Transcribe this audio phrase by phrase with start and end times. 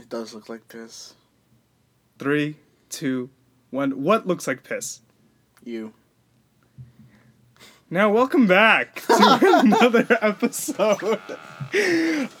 [0.00, 1.12] It does look like piss.
[2.18, 2.56] Three,
[2.88, 3.28] two,
[3.68, 4.02] one.
[4.02, 5.02] What looks like piss?
[5.62, 5.92] You.
[7.90, 11.20] Now, welcome back to another episode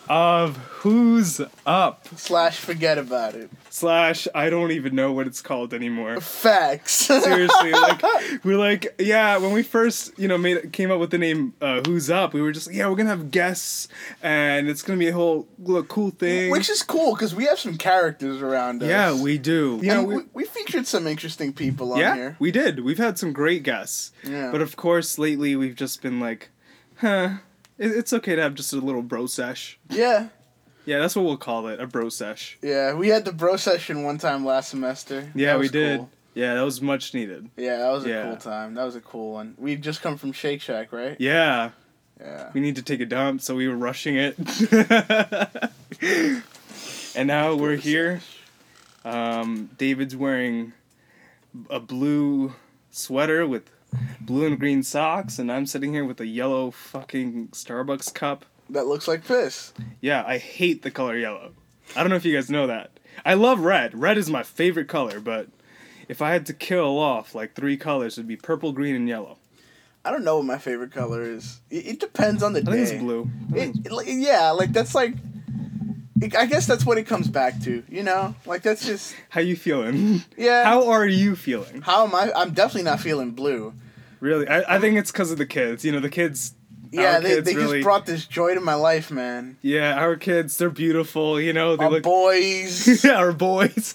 [0.08, 3.50] of Who's Up Slash forget about it.
[3.68, 6.20] slash I don't even know what it's called anymore.
[6.20, 6.92] Facts.
[6.92, 8.02] Seriously, like
[8.44, 11.80] we're like, yeah, when we first, you know, made came up with the name uh,
[11.86, 13.88] Who's Up, we were just like, yeah, we're gonna have guests
[14.22, 16.50] and it's gonna be a whole little cool thing.
[16.50, 18.88] Which is cool because we have some characters around us.
[18.88, 19.78] yeah, we do.
[19.82, 22.36] You know, And we, we, we featured some interesting people on yeah, here.
[22.38, 22.80] we did.
[22.80, 24.12] We've had some great guests.
[24.24, 24.50] Yeah.
[24.50, 26.48] But of course, lately we've just been like,
[26.96, 27.34] huh,
[27.80, 29.78] it's okay to have just a little bro sesh.
[29.88, 30.28] yeah.
[30.86, 32.58] Yeah, that's what we'll call it, a bro sesh.
[32.62, 32.94] Yeah.
[32.94, 35.30] We had the bro session one time last semester.
[35.34, 35.98] Yeah, we did.
[35.98, 36.10] cool.
[36.34, 37.50] Yeah, that was much needed.
[37.56, 38.74] Yeah, that was a cool time.
[38.74, 39.54] That was a cool one.
[39.58, 41.16] We'd just come from Shake Shack, right?
[41.20, 41.70] Yeah,
[42.18, 42.50] Yeah.
[42.54, 44.36] we need to take a dump, so we were rushing it.
[47.14, 48.20] and now we're here.
[49.04, 50.72] Um, David's wearing
[51.68, 52.54] a blue
[52.90, 53.70] sweater with
[54.20, 58.44] blue and green socks, and I'm sitting here with a yellow fucking Starbucks cup.
[58.68, 59.72] That looks like piss.
[60.00, 61.52] Yeah, I hate the color yellow.
[61.96, 62.90] I don't know if you guys know that.
[63.24, 63.98] I love red.
[63.98, 65.48] Red is my favorite color, but
[66.08, 69.38] if I had to kill off like three colors, it'd be purple, green, and yellow.
[70.04, 71.60] I don't know what my favorite color is.
[71.68, 72.70] It, it depends on the I day.
[72.72, 73.28] think it's blue.
[73.54, 73.76] It,
[74.08, 75.14] it- yeah, like that's like.
[76.36, 78.34] I guess that's what it comes back to, you know.
[78.46, 80.22] Like that's just How you feeling?
[80.36, 80.64] yeah.
[80.64, 81.80] How are you feeling?
[81.82, 82.32] How am I?
[82.34, 83.72] I'm definitely not feeling blue.
[84.20, 84.46] Really?
[84.48, 85.84] I, I think it's because of the kids.
[85.84, 86.54] You know, the kids.
[86.92, 89.56] Yeah, they, they really, just brought this joy to my life, man.
[89.62, 90.56] Yeah, our kids.
[90.56, 91.40] They're beautiful.
[91.40, 92.02] You know, they Our look.
[92.02, 93.94] boys, yeah, our boys.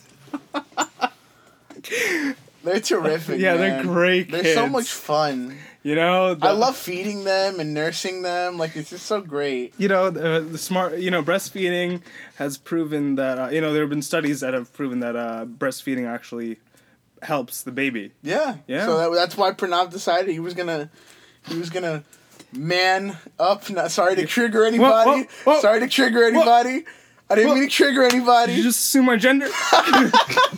[2.63, 3.39] they're terrific.
[3.39, 3.85] Yeah, they're man.
[3.85, 5.57] great They're so much fun.
[5.85, 6.33] You know.
[6.33, 8.57] the- I love feeding them and nursing them.
[8.57, 9.73] Like it's just so great.
[9.77, 12.01] you know uh, the smart you know breastfeeding
[12.37, 15.45] has proven that uh, you know there have been studies that have proven that uh,
[15.45, 16.57] breastfeeding actually
[17.21, 18.57] helps the baby Yeah.
[18.67, 18.85] Yeah.
[18.87, 20.89] So that, that's why Pranav decided he was gonna,
[21.47, 22.03] he was gonna
[22.51, 23.69] man up.
[23.69, 25.23] Not sorry to trigger anybody.
[25.23, 25.61] whoa, whoa.
[25.61, 26.83] Sorry to trigger anybody.
[27.29, 27.55] I didn't Whoa.
[27.55, 28.51] mean to trigger anybody.
[28.53, 29.47] did you just assume my gender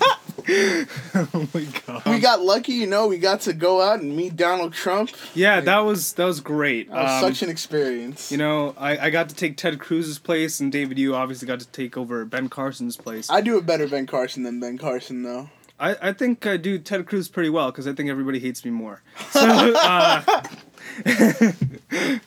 [1.16, 3.08] oh my god we got lucky, you know.
[3.08, 5.12] We got to go out and meet Donald Trump.
[5.34, 8.31] yeah that was that was great That was Um, such an experience.
[8.31, 11.59] you know I, I got to take ted cruz's place and david you obviously got
[11.59, 15.24] to take over ben carson's place I do a better Ben Carson than Ben Carson,
[15.24, 15.50] though.
[15.80, 18.72] I, I think I do Ted Cruz pretty well because I think everybody hates me
[18.72, 19.02] more.
[19.31, 19.41] So,
[19.75, 20.24] uh,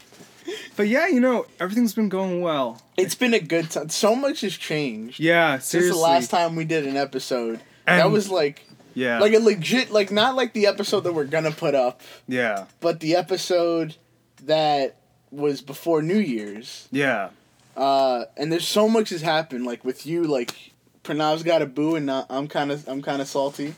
[0.77, 2.81] but yeah, you know everything's been going well.
[2.97, 3.89] It's been a good time.
[3.89, 5.93] So much has changed Yeah, since seriously.
[5.99, 7.61] the last time we did an episode.
[7.99, 8.65] That was like,
[8.95, 12.67] Yeah, like a legit, like not like the episode that we're gonna put up, yeah,
[12.81, 13.97] but the episode
[14.45, 14.97] that
[15.31, 16.89] was before New Year's.
[16.91, 17.31] yeah.
[17.77, 19.65] Uh, and there's so much has happened.
[19.65, 20.73] Like with you, like
[21.05, 23.75] Pranav's got a boo, and not, I'm kind of I'm kind of salty.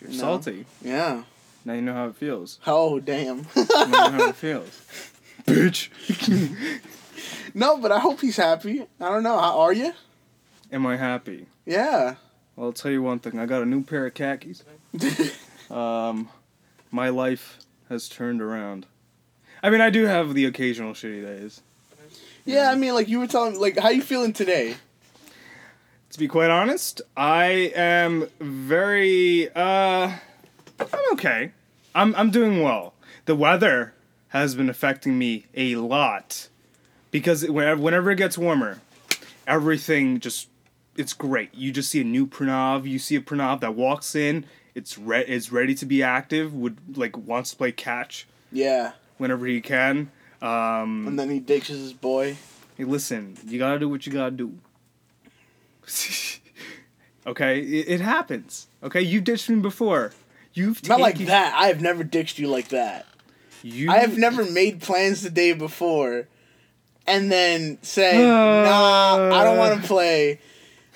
[0.00, 0.64] You're salty.
[0.82, 1.24] Yeah.
[1.64, 2.58] Now you know how it feels.
[2.66, 3.46] Oh damn.
[3.56, 4.70] You know how it feels.
[5.46, 5.88] Bitch.
[7.54, 8.82] no, but I hope he's happy.
[9.00, 9.38] I don't know.
[9.38, 9.92] How are you?
[10.72, 11.46] Am I happy?
[11.66, 12.14] Yeah.
[12.60, 13.38] Well, I'll tell you one thing.
[13.38, 14.62] I got a new pair of khakis.
[15.70, 16.28] Um,
[16.90, 18.86] my life has turned around.
[19.62, 21.60] I mean, I do have the occasional shitty days.
[22.44, 22.72] yeah.
[22.72, 24.74] I mean, like you were telling, like how you feeling today?
[26.10, 30.12] To be quite honest, I am very uh
[30.80, 31.52] I'm okay.
[31.94, 32.94] I'm I'm doing well.
[33.26, 33.94] The weather
[34.30, 36.48] has been affecting me a lot
[37.12, 38.80] because whenever whenever it gets warmer,
[39.46, 40.48] everything just
[40.96, 41.54] it's great.
[41.54, 45.24] You just see a new Pranav, you see a Pranav that walks in, it's re-
[45.26, 48.92] is ready to be active, would like wants to play catch Yeah.
[49.18, 50.10] whenever he can.
[50.42, 52.36] Um And then he ditches his boy.
[52.76, 54.58] Hey, listen, you gotta do what you gotta do.
[57.26, 58.68] okay, it, it happens.
[58.82, 60.12] Okay, you ditched me before.
[60.52, 61.54] You've Not like that.
[61.54, 63.06] I have never ditched you like that.
[63.62, 66.26] You I have never made plans the day before,
[67.06, 70.40] and then say, "Nah, I don't want to play,"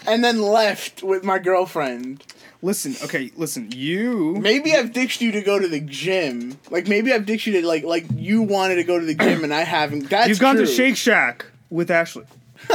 [0.06, 2.24] and then left with my girlfriend.
[2.62, 2.94] listen.
[3.04, 3.70] Okay, listen.
[3.72, 6.58] You Maybe I've ditched you to go to the gym.
[6.70, 9.44] Like maybe I've ditched you to like like you wanted to go to the gym
[9.44, 10.08] and I haven't.
[10.10, 10.66] That's you've gone true.
[10.66, 12.24] to Shake Shack with Ashley.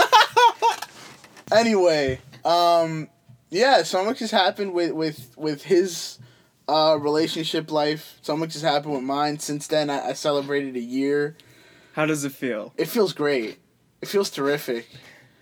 [1.52, 3.10] Anyway, um,
[3.50, 6.20] yeah, so much has happened with with with his
[6.68, 8.20] uh relationship life.
[8.22, 9.90] So much has happened with mine since then.
[9.90, 11.36] I, I celebrated a year.
[11.94, 12.72] How does it feel?
[12.78, 13.58] It feels great.
[14.02, 14.88] It feels terrific.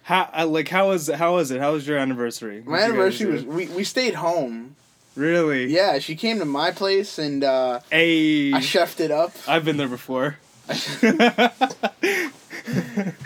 [0.08, 1.60] How uh, like how was how was it?
[1.60, 2.64] How was your anniversary?
[2.66, 4.76] My What'd you anniversary was we, we stayed home.
[5.18, 9.32] really Yeah, she came to my place and uh, Hey, I chefed it up.
[9.48, 10.38] I've been there before.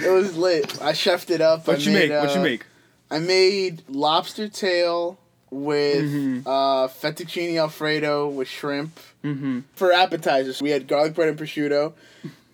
[0.04, 0.82] It was lit.
[0.82, 1.68] I chefed it up.
[1.68, 2.22] what I you made, make?
[2.22, 2.66] what you uh, make?
[3.10, 5.18] I made lobster tail
[5.50, 6.44] with Mhm.
[6.46, 9.00] uh, fettuccine alfredo with shrimp.
[9.24, 9.60] Mm-hmm.
[9.76, 11.94] For appetizers, we had garlic bread and prosciutto.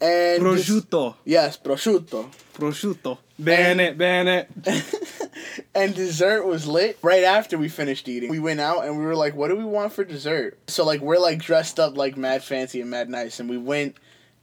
[0.02, 1.16] And this- Prosciutto.
[1.26, 2.30] yes, prosciutto.
[2.54, 3.18] Prosciutto.
[3.40, 4.50] Bene, it.
[5.76, 8.30] and dessert was lit right after we finished eating.
[8.30, 10.58] We went out and we were like, what do we want for dessert?
[10.68, 13.96] So like we're like dressed up like mad fancy and mad nice and we went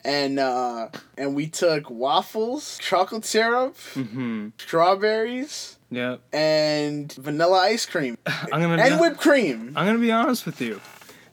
[0.04, 4.48] and uh and we took waffles, chocolate syrup, Mm-hmm.
[4.58, 6.20] strawberries, Yep.
[6.32, 8.16] and vanilla ice cream.
[8.26, 9.72] I'm gonna and be, whipped cream.
[9.76, 10.80] I'm gonna be honest with you.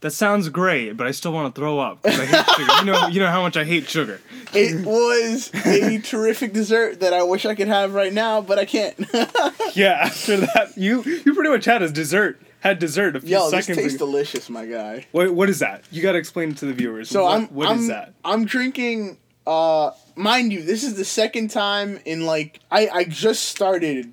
[0.02, 2.00] That sounds great, but I still want to throw up.
[2.04, 2.74] I hate sugar.
[2.80, 4.20] You know, you know how much I hate sugar.
[4.54, 8.66] It was a terrific dessert that I wish I could have right now, but I
[8.66, 8.96] can't.
[9.74, 10.00] Yeah.
[10.02, 12.42] After that, you you pretty much had a dessert.
[12.60, 14.06] Had dessert a few Yo, this seconds tastes ago.
[14.06, 15.06] delicious, my guy.
[15.14, 15.86] What what is that?
[15.92, 17.10] You gotta explain it to the viewers.
[17.10, 18.14] So what, I'm what I'm, is that?
[18.26, 19.18] I'm drinking
[19.48, 24.12] uh mind you, this is the second time in like I I just started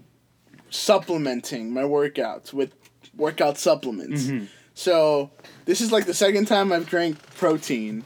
[0.71, 2.75] supplementing my workouts with
[3.17, 4.25] workout supplements.
[4.27, 4.49] Mhm.
[4.79, 5.33] So,
[5.65, 8.05] this is like the second time I've drank protein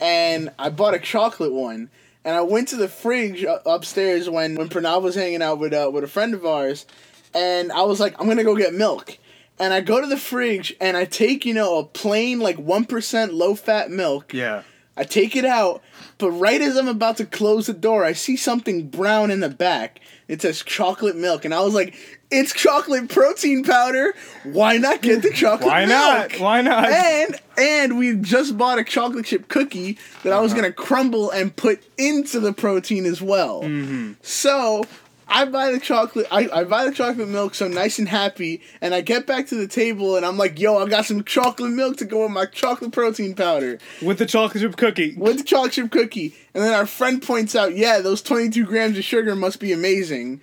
[0.00, 1.90] and I bought a chocolate one
[2.24, 5.88] and I went to the fridge upstairs when when Pranav was hanging out with uh,
[5.92, 6.86] with a friend of ours
[7.34, 9.16] and I was like I'm going to go get milk.
[9.60, 13.32] And I go to the fridge and I take, you know, a plain like 1%
[13.32, 14.64] low fat milk Yeah.
[14.96, 15.84] I take it out,
[16.18, 19.48] but right as I'm about to close the door, I see something brown in the
[19.48, 20.00] back.
[20.28, 21.94] It says chocolate milk, and I was like,
[22.30, 24.14] "It's chocolate protein powder.
[24.44, 26.38] Why not get the chocolate Why milk?" not?
[26.40, 26.84] Why not?
[26.90, 30.60] And and we just bought a chocolate chip cookie that I was Uh-huh.
[30.60, 33.62] gonna crumble and put into the protein as well.
[33.62, 34.12] Mm-hmm.
[34.20, 34.84] So
[35.28, 36.26] I buy the chocolate.
[36.30, 38.62] I, I buy the chocolate milk, so I'm nice and happy.
[38.80, 41.72] And I get back to the table, and I'm like, "Yo, I got some chocolate
[41.72, 45.14] milk to go with my chocolate protein powder." With the chocolate chip cookie.
[45.16, 46.34] with the chocolate chip cookie.
[46.54, 50.40] And then our friend points out, yeah, those 22 grams of sugar must be amazing.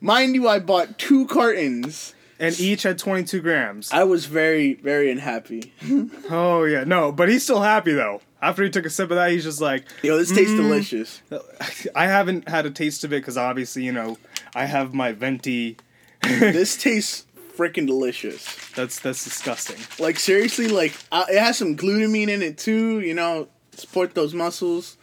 [0.00, 2.14] Mind you, I bought two cartons.
[2.38, 3.90] And each had 22 grams.
[3.92, 5.72] I was very, very unhappy.
[6.30, 8.20] Oh yeah, no, but he's still happy though.
[8.42, 10.56] After he took a sip of that, he's just like, Yo, this tastes Mm.
[10.58, 11.22] delicious.
[11.94, 14.18] I haven't had a taste of it because obviously, you know,
[14.54, 15.76] I have my venti.
[16.22, 17.24] this tastes
[17.56, 18.44] freaking delicious.
[18.74, 19.78] That's that's disgusting.
[19.98, 24.34] Like, seriously, like, uh, it has some glutamine in it too, you know, support those
[24.34, 24.96] muscles.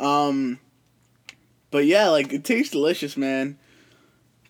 [0.00, 0.58] Um,
[1.70, 3.56] but yeah, like, it tastes delicious, man.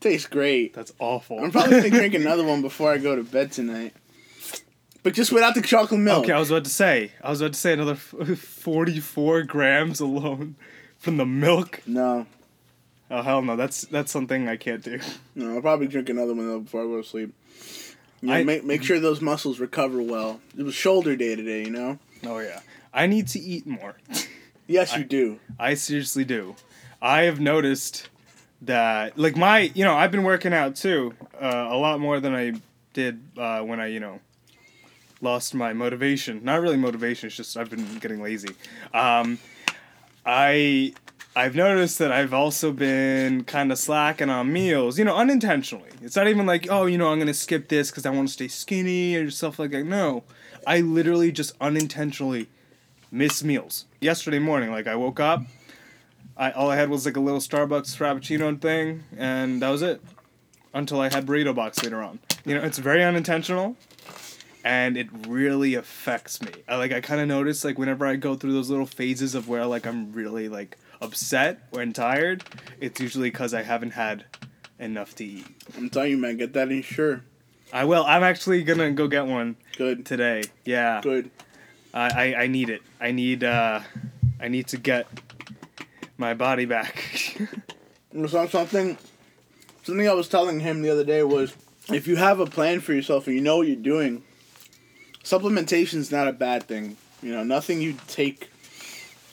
[0.02, 0.75] Tastes great.
[0.75, 1.43] That's awful.
[1.43, 3.94] I'm probably gonna drink another one before I go to bed tonight.
[5.02, 6.25] But just without the chocolate milk.
[6.25, 7.12] okay, I was about to say.
[7.22, 10.54] I was about to say another f- 44 grams alone
[10.99, 11.82] from the milk.
[11.87, 12.26] No,
[13.10, 15.00] Oh hell no, that's that's something I can't do.
[15.34, 17.34] no, I'll probably drink another one though before I go to sleep.
[18.20, 20.40] You know, I- make make sure those muscles recover well.
[20.56, 21.98] It was shoulder day today, you know.
[22.25, 22.60] Oh yeah,
[22.94, 23.96] I need to eat more.
[24.69, 25.40] Yes, you do.
[25.58, 26.55] I seriously do.
[27.02, 28.08] I have noticed
[28.62, 32.34] that, like my, you know, I've been working out too, uh, a lot more than
[32.34, 32.54] I
[32.94, 34.20] did uh, when I, you know,
[35.20, 36.42] lost my motivation.
[36.42, 37.28] Not really motivation.
[37.28, 38.54] It's just I've been getting lazy.
[38.92, 39.38] Um,
[40.24, 40.94] I.
[41.34, 45.88] I've noticed that I've also been kind of slacking on meals, you know, unintentionally.
[46.02, 48.28] It's not even like, oh, you know, I'm going to skip this because I want
[48.28, 49.86] to stay skinny or stuff like that.
[49.86, 50.24] No.
[50.66, 52.48] I literally just unintentionally
[53.10, 53.86] miss meals.
[53.98, 55.42] Yesterday morning, like I woke up,
[56.42, 60.02] I all I had was like a little Starbucks frappuccino thing, and that was it.
[60.74, 62.18] Until I had burrito box later on.
[62.44, 63.76] You know, it's very unintentional,
[64.64, 66.50] and it really affects me.
[66.67, 69.48] I like I kind of notice like whenever I go through those little phases of
[69.48, 72.43] where like I'm really like upset or tired,
[72.81, 74.24] it's usually because I haven't had
[74.81, 75.46] enough to eat.
[75.76, 77.22] I'm telling you, man, get that Ensure.
[77.72, 78.02] I will.
[78.05, 80.43] I'm actually gonna go get one Good, today.
[80.64, 81.02] Yeah.
[81.02, 81.31] good.
[81.94, 82.82] I, I, I need it.
[83.00, 83.82] I need uh
[84.40, 85.06] I need to get
[86.19, 87.04] my body back.
[88.28, 88.98] Some- something,
[89.82, 91.54] something I was telling him the other day was,
[91.90, 94.22] if you have a plan for yourself and you know what you're doing,
[95.24, 96.96] supplementation is not a bad thing.
[97.22, 98.50] You know, nothing you take,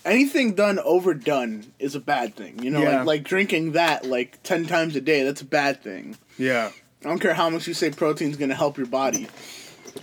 [0.05, 2.63] anything done overdone is a bad thing.
[2.63, 2.97] You know, Yeah.
[2.99, 6.17] like like drinking that like ten times a day, that's a bad thing.
[6.37, 6.71] yeah.
[7.01, 9.27] I don't care how much you say protein's gonna help your body,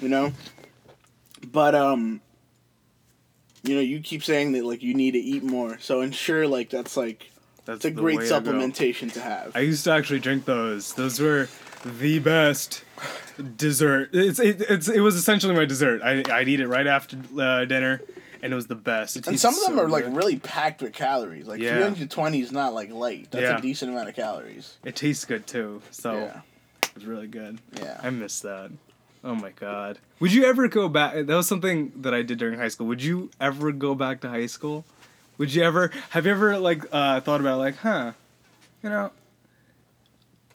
[0.00, 0.32] you know.
[1.52, 2.22] But um,
[3.66, 6.70] you know, you keep saying that like you need to eat more, so ensure like
[6.70, 7.30] that's like
[7.64, 9.52] That's it's a great supplementation to have.
[9.54, 10.94] I used to actually drink those.
[10.94, 11.48] Those were
[11.84, 12.84] the best
[13.56, 14.10] dessert.
[14.12, 16.02] It's it, it's it was essentially my dessert.
[16.02, 18.00] I I'd eat it right after uh, dinner,
[18.42, 19.16] and it was the best.
[19.16, 20.16] It and some of them so are like good.
[20.16, 21.46] really packed with calories.
[21.46, 21.74] Like Yeah.
[21.74, 23.28] 320 is not like light.
[23.30, 23.58] That's Yeah.
[23.58, 24.76] a decent amount of calories.
[24.84, 25.82] It tastes good too.
[25.90, 26.40] So Yeah,
[26.94, 27.58] it's really good.
[27.80, 28.00] yeah.
[28.02, 28.70] I miss that.
[29.26, 29.98] Oh my god.
[30.20, 31.14] Would you ever go back?
[31.14, 32.86] That was something that I did during high school.
[32.86, 34.84] Would you ever go back to high school?
[35.36, 35.90] Would you ever?
[36.10, 38.12] Have you ever like uh, thought about like, huh?
[38.84, 39.10] You know,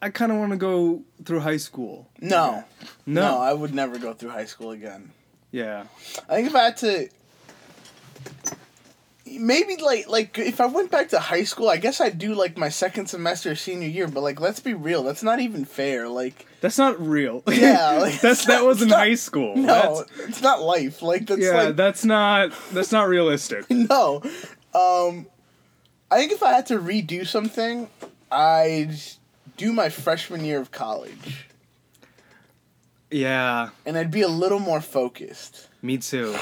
[0.00, 2.08] I kind of want to go through high school.
[2.18, 2.64] No.
[3.04, 3.20] No.
[3.20, 5.10] No, I would never go through high school again.
[5.50, 5.84] Yeah.
[6.30, 7.08] I think if I had to
[9.38, 12.56] maybe like like if I went back to high school, I guess I'd do like
[12.56, 16.08] my second semester senior year, but like let's be real, that's not even fair.
[16.08, 17.42] Like That's not real.
[17.50, 19.56] Yeah, like, that's that was in not- high school.
[19.56, 21.02] no, That's, it's not life.
[21.02, 23.64] Like that's yeah, like that's not that's not realistic.
[23.70, 24.22] no.
[24.74, 25.26] Um
[26.10, 27.88] I think if I had to redo something,
[28.30, 28.94] I'd
[29.56, 31.46] do my freshman year of college.
[33.10, 35.68] Yeah, And I'd be a little more focused.
[35.82, 36.34] me too.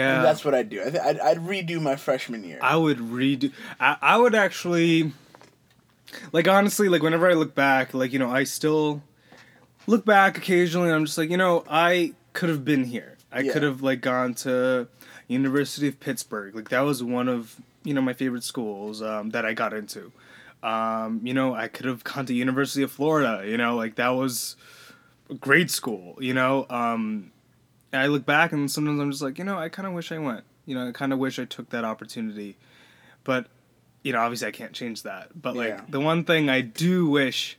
[0.00, 0.80] And Yeah, that's what I'd do.
[0.80, 2.58] I th- I'd, I'd redo my freshman year.
[2.62, 3.52] I would redo.
[3.80, 5.12] I, I would actually,
[6.32, 9.02] like honestly, like whenever I look back, like you know, I still
[9.86, 10.88] look back occasionally.
[10.88, 13.16] and I'm just like, you know, I could have been here.
[13.30, 13.52] I Yeah.
[13.52, 14.88] could have like gone to
[15.28, 16.54] University of Pittsburgh.
[16.54, 20.12] Like that was one of you know my favorite schools um, that I got into.
[20.62, 23.42] Um, you know, I could have gone to University of Florida.
[23.48, 24.54] You know, like that was
[25.28, 26.16] a great school.
[26.20, 27.31] You know, um, and
[27.92, 30.18] I look back and sometimes I'm just like, you know, I kind of wish I
[30.18, 30.44] went.
[30.66, 32.56] You know, I kind of wish I took that opportunity.
[33.24, 33.46] But,
[34.02, 35.28] you know, obviously I can't change that.
[35.40, 35.80] But like Yeah.
[35.88, 37.58] the one thing I do wish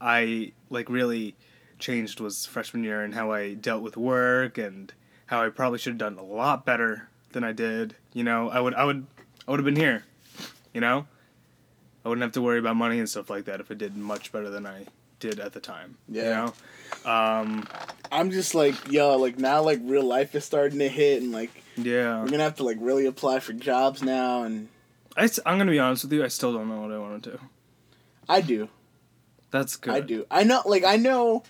[0.00, 1.34] I like really
[1.78, 4.92] changed was freshman year and how I dealt with work and
[5.26, 7.96] how I probably should have done a lot better than I did.
[8.12, 9.06] You know, I would I would
[9.46, 10.04] I would have been here.
[10.72, 11.06] You know?
[12.04, 14.30] I wouldn't have to worry about money and stuff like that if I did much
[14.32, 14.86] better than I
[15.30, 15.96] did at the time.
[16.08, 16.22] Yeah.
[16.22, 16.30] You
[17.04, 17.10] know?
[17.10, 17.68] Um
[18.12, 21.50] I'm just like, yo, like now like real life is starting to hit and like
[21.76, 22.20] yeah.
[22.20, 24.68] we're gonna have to like really apply for jobs now and
[25.16, 26.24] I, am gonna be honest with you.
[26.24, 27.40] I still don't know what I want to do.
[28.28, 28.68] I do.
[29.50, 29.94] That's good.
[29.94, 30.26] I do.
[30.30, 31.44] I know like I know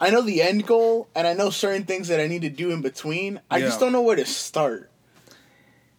[0.00, 2.70] I know the end goal and I know certain things that I need to do
[2.70, 3.40] in between.
[3.50, 4.90] I just don't know where to start.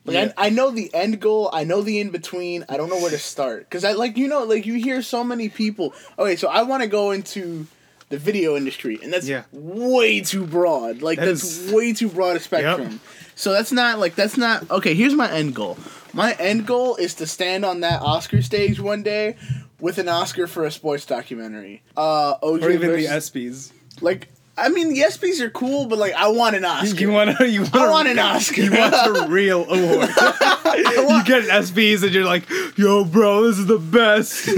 [0.07, 0.33] Like Yeah.
[0.37, 3.11] I, I know the end goal, I know the in between, I don't know where
[3.11, 3.69] to start.
[3.69, 6.87] Cause I like you know, like you hear so many people okay, so I wanna
[6.87, 7.67] go into
[8.09, 9.43] the video industry and that's Yeah.
[9.51, 11.01] way too broad.
[11.01, 13.01] Like That that's is- way too broad a spectrum.
[13.35, 15.77] So that's not like that's not okay, here's my end goal.
[16.13, 19.35] My end goal is to stand on that Oscar stage one day
[19.79, 21.83] with an Oscar for a sports documentary.
[21.97, 23.71] Uh OJ Or even versus- the ESPYS.
[24.01, 26.99] like I mean the ESPYS are cool, but like I want an Oscar.
[26.99, 27.47] You want to?
[27.47, 27.75] You want?
[27.75, 28.61] I want an Oscar.
[28.61, 30.09] You want a real award.
[30.09, 34.49] you get an ESPYS and you're like, yo, bro, this is the best.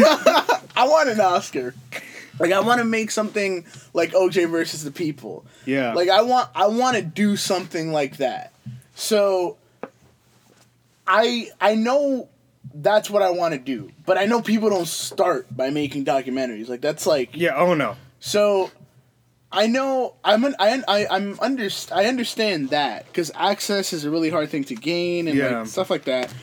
[0.77, 1.73] I want an Oscar.
[2.39, 5.45] Like I want to make something like OJ versus the people.
[5.65, 5.93] Yeah.
[5.93, 8.53] Like I want I want to do something like that.
[8.95, 9.57] So
[11.05, 12.29] I I know
[12.73, 16.69] that's what I want to do, but I know people don't start by making documentaries.
[16.69, 17.55] Like that's like yeah.
[17.57, 17.97] Oh no.
[18.19, 18.69] So,
[19.51, 24.11] I know I'm an, I I I'm under I understand that because access is a
[24.11, 25.59] really hard thing to gain and Yeah.
[25.59, 26.33] like, stuff like that.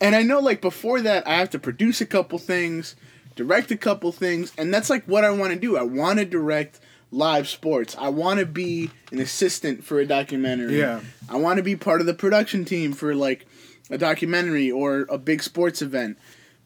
[0.00, 2.96] And I know like before that I have to produce a couple things,
[3.36, 5.76] direct a couple things, and that's like what I want to do.
[5.76, 7.94] I want to direct live sports.
[7.98, 10.78] I want to be an assistant for a documentary.
[10.78, 11.00] Yeah.
[11.28, 13.46] I want to be part of the production team for like
[13.90, 16.18] a documentary or a big sports event.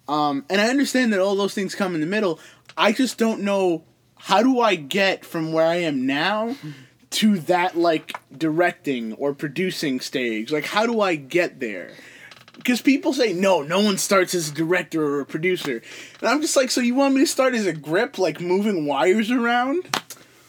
[0.08, 2.38] Um, and I understand that all those things come in the middle.
[2.76, 3.84] I just don't know
[4.16, 6.56] how do I get from where I am now
[7.11, 10.52] to that like directing or producing stage.
[10.52, 11.92] Like how do I get there?
[12.54, 15.82] Because people say no, no one starts as a director or a producer,
[16.20, 18.87] and I'm just like, so you want me to start as a grip, like moving
[18.87, 19.87] wires around?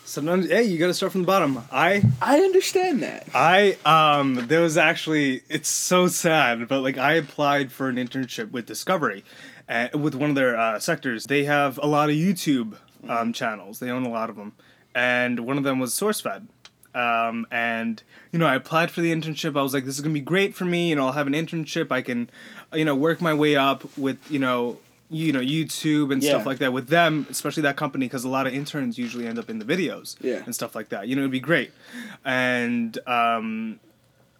[0.03, 1.63] Sometimes, hey, you got to start from the bottom.
[1.69, 3.27] I, I understand that.
[3.35, 8.51] I, um, there was actually, it's so sad, but like I applied for an internship
[8.51, 9.25] with Discovery,
[9.67, 11.25] uh, with one of their uh, sectors.
[11.25, 12.77] They have a lot of YouTube
[13.07, 13.79] um, channels.
[13.79, 14.53] They own a lot of them,
[14.95, 16.47] and one of them was SourceFed.
[16.95, 18.01] Um, and
[18.31, 19.57] you know, I applied for the internship.
[19.57, 20.89] I was like, "This is gonna be great for me.
[20.89, 21.91] You know, I'll have an internship.
[21.91, 22.29] I can,
[22.73, 26.29] you know, work my way up with you know, you know, YouTube and Yeah.
[26.31, 29.37] stuff like that with them, especially that company, because a lot of interns usually end
[29.37, 30.41] up in the videos Yeah.
[30.45, 31.07] and stuff like that.
[31.07, 31.71] You know, it'd be great.
[32.25, 33.79] And um,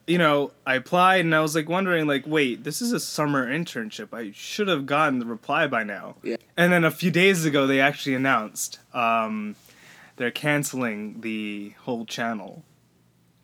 [0.08, 3.46] you know, I applied and I was like wondering, like, wait, this is a summer
[3.46, 4.14] internship.
[4.14, 6.16] I should have gotten the reply by now.
[6.24, 6.38] Yeah.
[6.56, 9.56] And then a few days ago, they actually announced um,
[10.16, 12.64] they're canceling the whole channel.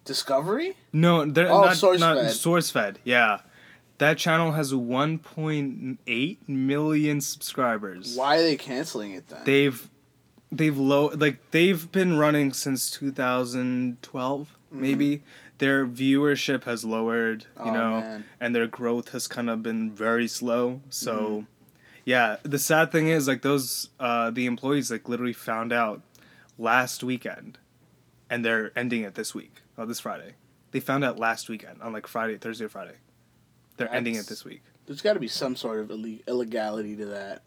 [0.06, 0.76] Discovery?
[0.92, 2.00] No, they're Oh, not SourceFed.
[2.00, 2.96] not SourceFed.
[3.04, 3.40] Yeah,
[4.00, 8.16] that channel has 1.8 million subscribers.
[8.18, 9.42] Why are they canceling it then?
[9.46, 9.90] They've
[10.52, 14.82] they've low like they've been running since 2012 Mm-hmm.
[14.82, 15.22] maybe.
[15.60, 18.26] Their viewership has lowered, you Oh, know, man.
[18.40, 20.82] and their growth has kind of been very slow.
[20.90, 21.46] So, Mm-hmm.
[22.06, 26.02] yeah, the sad thing is like those uh the employees like literally found out
[26.58, 27.58] last weekend
[28.30, 29.58] and they're ending it this week.
[29.78, 30.34] Oh, this Friday.
[30.72, 32.96] They found out last weekend on like Friday, Thursday or Friday.
[33.78, 34.62] They're ending it this week.
[34.86, 37.44] There's got to be some sort of ille- illegality to that.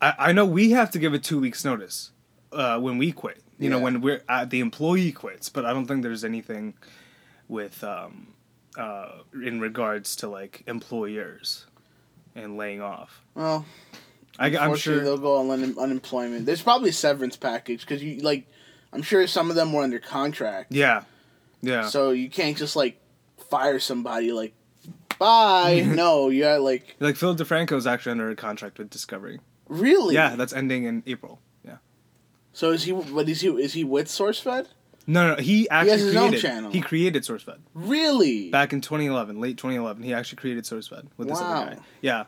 [0.00, 2.10] I, I know we have to give a two weeks notice
[2.52, 3.42] uh, when we quit.
[3.58, 6.74] You know, when we're uh, the employee quits, but I don't think there's anything
[7.48, 8.28] with um,
[8.76, 11.66] uh, in regards to like employers
[12.34, 13.22] and laying off.
[13.34, 13.64] Well,
[14.38, 15.00] I, I'm sure.
[15.04, 16.46] they'll go on un- unemployment.
[16.46, 18.46] There's probably a severance package because you like.
[18.92, 21.02] I'm sure some of them were under contract, Yeah,
[21.62, 23.00] yeah, so you can't just like
[23.50, 24.54] fire somebody like.
[25.18, 25.84] Bye.
[25.86, 29.40] no, you got like like Philip DeFranco is actually under a contract with Discovery.
[29.68, 30.14] really.
[30.14, 31.40] Yeah, that's ending in April.
[31.64, 31.76] Yeah.
[32.52, 32.92] So is he?
[32.92, 33.48] What is he?
[33.48, 34.66] Is he with SourceFed?
[35.06, 36.40] No, no, he actually own created.
[36.40, 36.70] channel.
[36.70, 38.50] He created SourceFed Really?
[38.50, 40.02] back in 2011, late 2011.
[40.02, 41.62] He actually created SourceFed with this Wow.
[41.64, 41.82] other guy.
[42.00, 42.24] Yeah,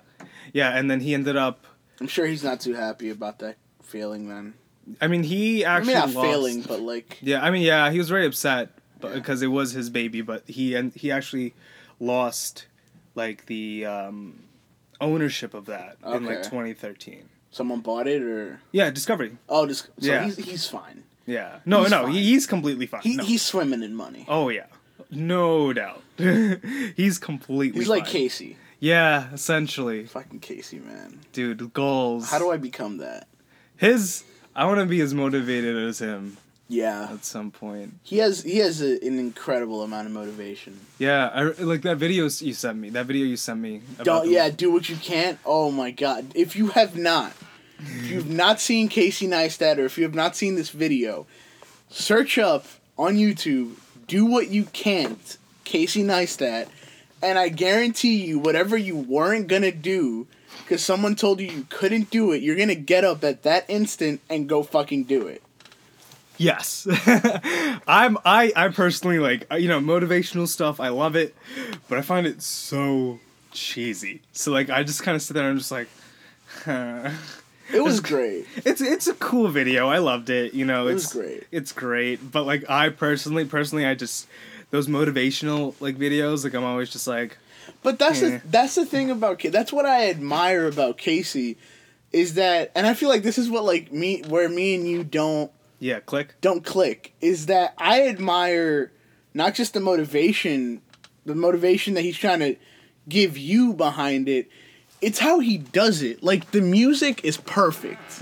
[0.52, 1.64] yeah, and then he ended up.
[2.00, 4.28] I'm sure he's not too happy about that failing.
[4.28, 4.54] Then
[5.00, 6.26] I mean, he I actually mean, not lost.
[6.26, 9.14] failing, but like Yeah, I mean, yeah, he was very upset, but Yeah.
[9.14, 10.20] because it was his baby.
[10.20, 11.54] But he and he actually
[11.98, 12.66] lost
[13.14, 14.40] like the um,
[15.00, 17.28] ownership of that in like 2013.
[17.50, 19.38] someone bought it or Yeah, Discovery.
[19.48, 20.24] oh, just so Yeah.
[20.24, 21.04] he's he's fine.
[21.26, 22.12] Yeah, no, He's no, fine.
[22.12, 23.00] he's completely fine.
[23.02, 23.24] He no.
[23.24, 24.24] he's swimming in money.
[24.28, 24.66] oh yeah,
[25.10, 26.02] no doubt.
[26.96, 27.80] he's completely.
[27.80, 28.06] He's like.
[28.06, 28.56] Casey.
[28.78, 31.20] Yeah, essentially, Fucking Casey, man.
[31.32, 31.72] dude.
[31.72, 32.30] Goals.
[32.30, 33.26] How do I become that?
[33.76, 34.22] His.
[34.54, 36.36] I want to be as motivated as him
[36.68, 37.94] Yeah, at some point.
[38.02, 40.78] he has he has a, an incredible amount of motivation.
[40.98, 42.90] Yeah, I like that video you sent me.
[42.90, 43.80] That video you sent me.
[43.96, 45.38] about Don't yeah, do what you can.
[45.44, 47.32] Oh my god, if you have not,
[47.78, 51.26] if you've not seen Casey Neistat or if you have not seen this video,
[51.90, 52.66] search up
[52.98, 53.74] on YouTube.
[54.06, 56.68] Do what you can't, Casey Neistat,
[57.22, 60.26] and I guarantee you, whatever you weren't gonna do,
[60.62, 64.20] because someone told you you couldn't do it, you're gonna get up at that instant
[64.30, 65.42] and go fucking do it.
[66.38, 66.86] Yes,
[67.88, 68.18] I'm.
[68.24, 68.52] I.
[68.54, 70.80] I personally like uh, you know motivational stuff.
[70.80, 71.34] I love it,
[71.88, 73.20] but I find it so
[73.52, 74.20] cheesy.
[74.32, 75.88] So like I just kind of sit there and I'm just like,
[76.64, 77.10] huh.
[77.72, 78.46] It was great.
[78.64, 79.88] it's it's a cool video.
[79.88, 80.54] I loved it.
[80.54, 81.44] You know, It it's was great.
[81.50, 82.30] It's great.
[82.32, 84.26] But like I personally, personally, I just
[84.70, 86.44] those motivational like videos.
[86.44, 87.38] Like I'm always just like,
[87.82, 88.28] But that's Yeah.
[88.28, 88.40] the eh.
[88.50, 91.56] that's the thing about that's what I admire about Casey,
[92.12, 95.02] is that and I feel like this is what like me where me and you
[95.04, 96.34] don't yeah, click.
[96.40, 98.92] don't click is that I admire
[99.34, 100.80] not just the motivation,
[101.26, 102.56] the motivation that he's trying to
[103.08, 104.48] give you behind it.
[105.00, 106.22] It's how he does it.
[106.22, 108.20] Like the music is perfect.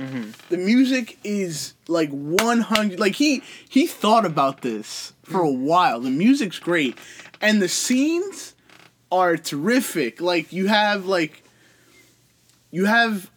[0.48, 6.00] The music is like 100 like he he thought about this for a while.
[6.00, 6.98] The music's great
[7.40, 8.54] and the scenes
[9.12, 10.20] are terrific.
[10.20, 11.42] Like you have like
[12.70, 13.30] you have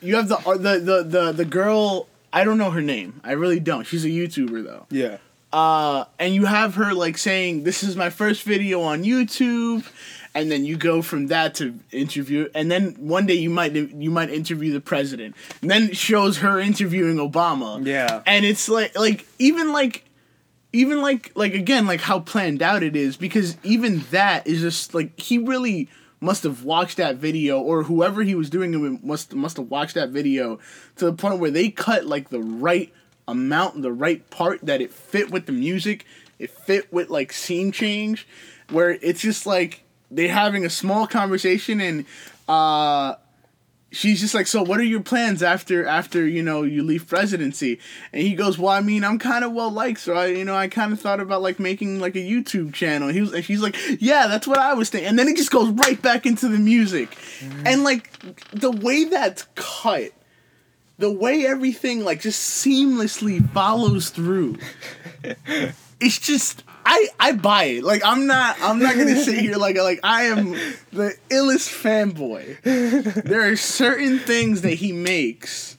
[0.00, 3.20] you have the uh, the the the, the girl I don't know her name.
[3.24, 3.84] I really don't.
[3.84, 4.86] She's a YouTuber though.
[4.90, 5.18] Yeah.
[5.52, 9.86] Uh, and you have her like saying, "This is my first video on YouTube,"
[10.34, 14.10] and then you go from that to interview, and then one day you might you
[14.10, 17.84] might interview the president, and then it shows her interviewing Obama.
[17.86, 18.22] Yeah.
[18.26, 20.04] and it's like like even like
[20.72, 24.94] even like like again like how planned out it is because even that is just
[24.94, 25.88] like he really
[26.20, 29.70] must have watched that video or whoever he was doing it with must must have
[29.70, 30.58] watched that video
[30.96, 32.92] to the point where they cut like the right
[33.28, 36.06] amount the right part that it fit with the music
[36.38, 38.26] it fit with like scene change
[38.70, 39.82] where it's just like
[40.14, 42.04] they're having a small conversation and
[42.48, 43.14] uh
[43.92, 47.78] she's just like, so what are your plans after after you know you leave presidency?
[48.12, 50.56] And he goes, well, I mean, I'm kind of well liked, so I you know
[50.56, 53.08] I kind of thought about like making like a YouTube channel.
[53.08, 55.08] He was, and she's like, yeah, that's what I was thinking.
[55.08, 57.16] And then it just goes right back into the music,
[57.64, 58.10] and like
[58.50, 60.10] the way that's cut.
[60.98, 64.58] The way everything like just seamlessly follows through,
[66.00, 66.62] it's just
[66.94, 67.84] I I buy it.
[67.84, 70.50] Like I'm not I'm not gonna sit here like like I am
[70.92, 72.60] the illest fanboy.
[73.24, 75.78] There are certain things that he makes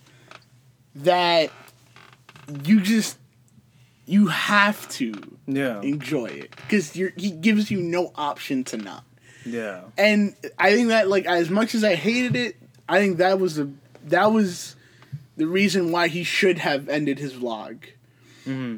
[0.95, 1.51] that
[2.65, 3.17] you just
[4.05, 5.13] you have to
[5.45, 5.81] Yeah.
[5.81, 9.03] enjoy it because you're he gives you no option to not.
[9.45, 9.81] Yeah.
[9.97, 12.55] And I think that like as much as I hated it,
[12.89, 13.69] I think that was the
[14.05, 14.75] that was
[15.37, 17.77] the reason why he should have ended his vlog.
[18.45, 18.77] hmm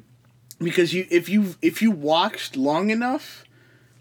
[0.60, 3.46] Because you if you if you watched long enough,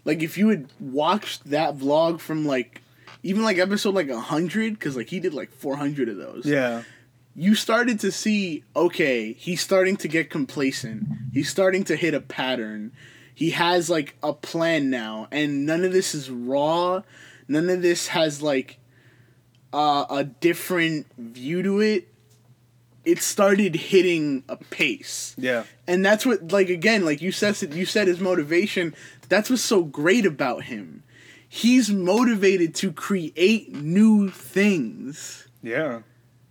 [0.05, 2.81] like if you had watched that vlog from like
[3.23, 6.45] even like episode like 100 cuz like he did like 400 of those.
[6.45, 6.83] Yeah.
[7.35, 11.07] You started to see okay, he's starting to get complacent.
[11.33, 12.93] He's starting to hit a pattern.
[13.33, 17.01] He has like a plan now and none of this is raw.
[17.47, 18.79] None of this has like
[19.73, 22.07] uh, a different view to it.
[23.05, 25.63] It started hitting a pace Yeah.
[25.87, 28.95] and that's what like again like you said you said his motivation
[29.29, 31.03] that's what's so great about him
[31.47, 36.01] he's motivated to create new things Yeah.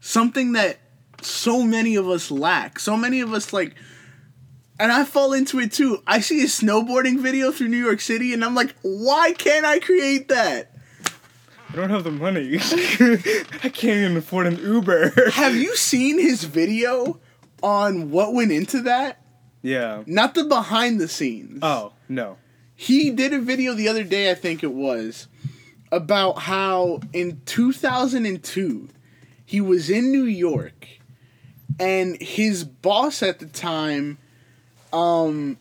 [0.01, 0.79] something that
[1.23, 2.79] so many of us lack.
[2.79, 3.75] So many of us like
[4.79, 6.03] and I fall into it too.
[6.07, 9.79] I see a snowboarding video through New York City and I'm like, why can't I
[9.79, 10.74] create that?
[11.75, 12.57] I don't have the money.
[13.65, 15.31] I can't even afford an Uber.
[15.33, 17.19] Have you seen his video
[17.65, 19.21] on what went into that?
[19.61, 20.05] yeah.
[20.07, 21.59] Not the behind the scenes.
[21.63, 22.37] Oh no.
[22.77, 25.27] He did a video the other day, I think it was,
[25.91, 28.89] about how in 2002
[29.45, 30.87] he was in New York
[31.81, 34.19] and his boss at the time
[34.93, 35.59] um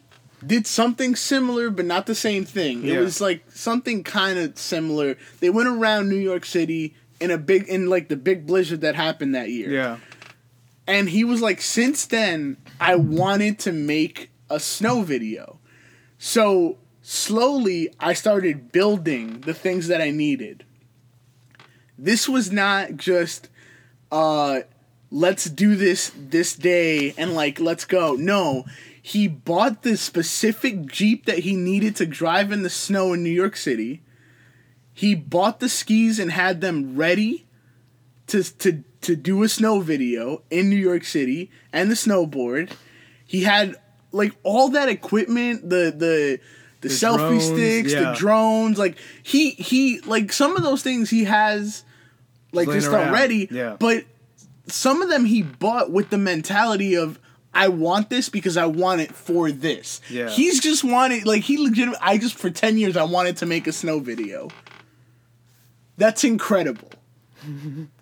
[0.47, 2.85] did something similar but not the same thing.
[2.85, 5.17] It was like something kind of similar.
[5.39, 8.95] They went around New York City in a big in like the big blizzard that
[8.95, 9.71] happened that year.
[9.71, 9.97] Yeah.
[10.85, 15.59] And he was like, since then, I wanted to make a snow video.
[16.17, 20.65] So slowly, I started building the things that I needed.
[21.97, 23.49] This was not just,
[24.11, 24.61] uh,
[25.09, 28.15] let's do this this day and like, let's go.
[28.15, 28.65] No,
[29.05, 33.29] he bought the specific Jeep that he needed to drive in the snow in New
[33.29, 34.01] York City.
[34.93, 37.45] He bought the skis and had them ready
[38.27, 42.71] to to to do a snow video in New York City and the snowboard.
[43.25, 43.75] He had
[44.13, 46.39] like all that equipment, the the
[46.79, 51.25] the, selfie drones, sticks, the drones, like he he like some of those things he
[51.25, 51.83] has
[52.53, 53.49] like Laying just around, already.
[53.51, 53.75] yeah.
[53.77, 54.05] But
[54.67, 57.19] some of them he bought with the mentality of
[57.53, 60.01] I want this because I want it for this.
[60.09, 60.29] Yeah.
[60.29, 63.67] He's just wanted like he legitimate I just for 10 years I wanted to make
[63.67, 64.49] a snow video.
[65.97, 66.91] That's incredible.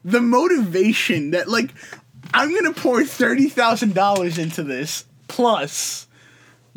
[0.05, 1.73] the motivation that like
[2.33, 6.07] I'm gonna pour thirty thousand dollars into this plus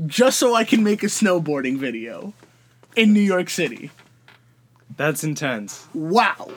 [0.07, 2.33] just so I can make a snowboarding video
[2.97, 3.91] in New York City.
[4.97, 5.87] That's intense.
[5.93, 6.51] Wow.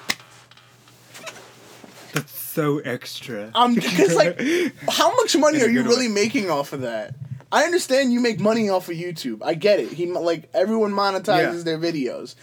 [2.14, 3.52] That's so extra.
[3.56, 4.40] Um, because like,
[4.90, 7.14] how much money are you really making off of that?
[7.52, 9.42] I understand you make money off of YouTube.
[9.44, 9.90] I get it.
[9.94, 11.64] He like everyone monetizes Yeah.
[11.64, 12.36] their videos,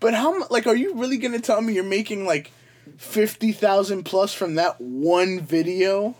[0.00, 2.50] but how like are you really gonna tell me you're making like
[2.98, 6.14] fifty thousand plus from that one video?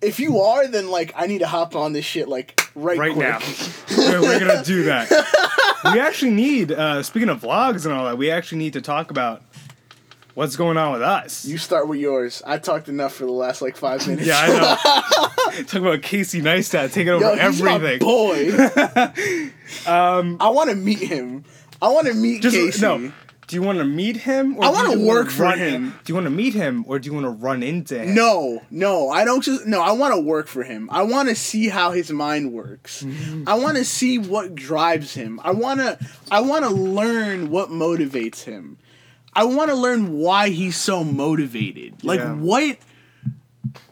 [0.00, 3.12] If you are, then like I need to hop on this shit like right, right
[3.12, 3.28] quick.
[3.28, 3.38] now.
[3.98, 5.10] we're, we're gonna do that.
[5.82, 6.72] We actually need.
[6.72, 9.42] Uh, speaking of vlogs and all that, we actually need to talk about
[10.34, 11.44] what's going on with us.
[11.44, 12.42] You start with yours.
[12.46, 14.26] I talked enough for the last like five minutes.
[14.26, 14.46] yeah, I
[15.56, 15.62] know.
[15.64, 17.98] Talk about Casey Neistat taking over Yo, everything.
[17.98, 18.50] boy.
[19.86, 21.44] um, I want to meet him.
[21.82, 22.82] I want to meet Just Casey.
[22.82, 23.12] no.
[23.46, 24.56] Do you want to meet him?
[24.58, 25.90] Or I wanna work for him.
[26.04, 28.14] Do you want to meet him, or do you want to run into him?
[28.14, 29.80] No, no, I don't just no.
[29.82, 30.88] I want to work for him.
[30.92, 33.04] I want to see how his mind works.
[33.48, 35.40] I want to see what drives him.
[35.42, 35.98] I want to
[36.30, 38.78] I want to learn what motivates him.
[39.32, 42.02] I want to learn why he's so motivated.
[42.04, 42.34] Like Yeah.
[42.34, 42.78] what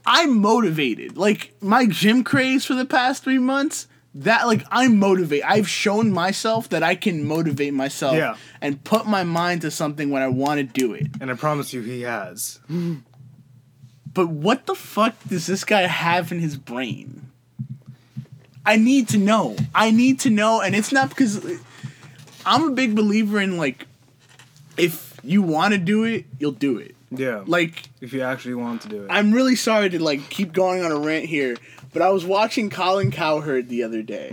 [0.07, 1.17] I'm motivated.
[1.17, 5.45] Like my gym craze for the past 3 months, that like I'm motivated.
[5.47, 8.37] I've shown myself that I can motivate myself Yeah.
[8.61, 11.07] and put my mind to something when I want to do it.
[11.21, 12.59] And I promise you, he has.
[14.13, 17.27] But what the fuck does this guy have in his brain?
[18.67, 19.57] I need to know.
[19.75, 21.57] I need to know, and it's not because uh,
[22.45, 23.87] I'm a big believer in like,
[24.77, 26.95] if you want to do it, you'll do it.
[27.11, 27.43] Yeah.
[27.47, 29.09] Like, if you actually want to do it.
[29.11, 31.57] I'm really sorry to like keep going on a rant here,
[31.93, 34.29] but I was watching Colin Cowherd the other day,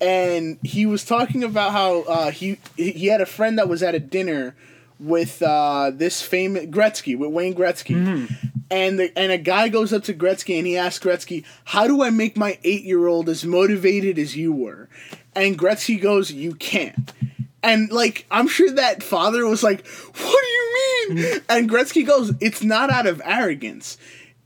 [0.00, 3.94] and he was talking about how uh, he he had a friend that was at
[3.94, 4.54] a dinner
[5.00, 7.94] with uh, this famous Gretzky with Wayne Gretzky,
[8.70, 12.02] and the and a guy goes up to Gretzky and he asks Gretzky, "How do
[12.02, 14.88] I make my eight year old as motivated as you were?"
[15.34, 17.12] And Gretzky goes, "You can't."
[17.62, 21.38] And like I'm sure that father was like, "What do you mean?" Mm-hmm.
[21.48, 23.98] And Gretzky goes, "It's not out of arrogance.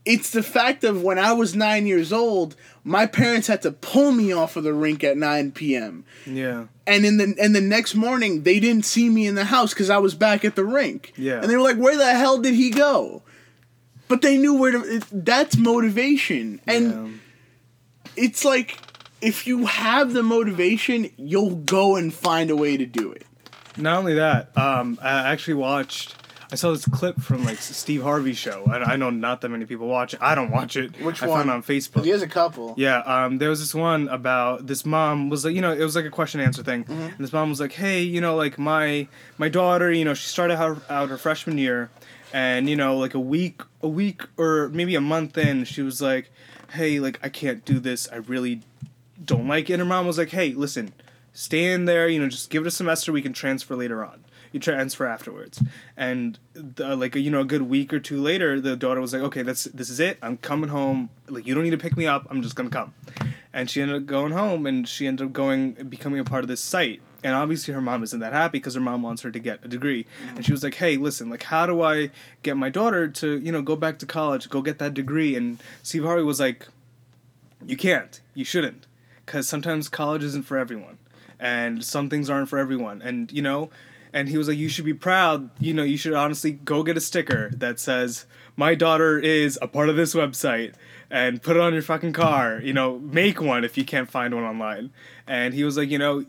[0.05, 4.11] It's the fact of when I was 9 years old, my parents had to pull
[4.11, 6.03] me off of the rink at 9 p.m.
[6.25, 6.65] yeah.
[6.85, 9.89] And in the and the next morning, they didn't see me in the house cuz
[9.89, 11.13] I was back at the rink.
[11.15, 11.39] Yeah.
[11.39, 13.21] And they were like, "Where the hell did he go?"
[14.07, 16.59] But they knew where to it, that's motivation.
[16.67, 16.91] And
[18.15, 18.23] yeah.
[18.25, 18.77] it's like
[19.23, 23.25] if you have the motivation, you'll go and find a way to do it.
[23.77, 26.15] Not only that, um, I actually watched.
[26.51, 29.65] I saw this clip from like Steve Harvey's show, and I know not that many
[29.65, 30.21] people watch it.
[30.21, 31.01] I don't watch it.
[31.01, 31.39] Which I one?
[31.39, 32.03] found it on Facebook.
[32.03, 32.75] He has a couple.
[32.77, 35.95] Yeah, um, there was this one about this mom was like, you know, it was
[35.95, 37.01] like a question and answer thing, Mm-hmm.
[37.01, 39.07] and this mom was like, hey, you know, like my
[39.39, 41.89] my daughter, you know, she started out, out her freshman year,
[42.31, 46.03] and you know, like a week, a week or maybe a month in, she was
[46.03, 46.29] like,
[46.73, 48.61] hey, like I can't do this, I really
[49.23, 49.73] don't like it.
[49.73, 50.93] And her mom was like, hey, listen,
[51.33, 54.23] stay in there, you know, just give it a semester, we can transfer later on.
[54.53, 55.61] you transfer afterwards.
[55.97, 59.23] And the, like you know a good week or two later, the daughter was like,
[59.23, 60.17] okay, that's this is it.
[60.21, 61.09] I'm coming home.
[61.27, 62.27] Like you don't need to pick me up.
[62.29, 62.93] I'm just gonna come.
[63.51, 66.47] And she ended up going home, and she ended up going becoming a part of
[66.47, 67.01] this site.
[67.23, 69.67] And obviously, her mom isn't that happy because her mom wants her to get a
[69.67, 70.05] degree.
[70.35, 72.09] And she was like, "Hey, listen, like, how do I
[72.43, 75.61] get my daughter to, you know, go back to college, go get that degree?" And
[75.83, 76.67] Steve Harvey was like,
[77.65, 78.19] "You can't.
[78.33, 78.87] You shouldn't,
[79.25, 80.97] because sometimes college isn't for everyone,
[81.39, 83.01] and some things aren't for everyone.
[83.01, 83.69] And you know,
[84.11, 85.49] and he was like, you should be proud.
[85.59, 89.67] You know, you should honestly go get a sticker that says." My daughter is a
[89.67, 90.75] part of this website,
[91.09, 92.59] and put it on your fucking car.
[92.61, 94.91] You know, make one if you can't find one online.
[95.25, 96.25] And he was like, you know,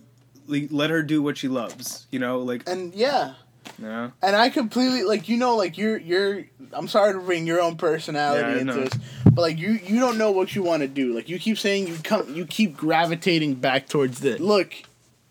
[0.47, 2.07] let her do what she loves.
[2.11, 3.35] You know, like And yeah,
[3.81, 6.45] yeah, and I completely like you know like you're you're.
[6.73, 10.19] I'm sorry to bring your own personality Yeah, into this, but like you you don't
[10.19, 11.15] know what you want to do.
[11.15, 14.41] Like you keep saying you come you keep gravitating back towards this.
[14.41, 14.75] Look.